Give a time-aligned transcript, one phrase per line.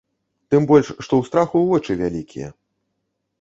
[0.53, 2.49] Тым больш, што ў страху вочы вялікія.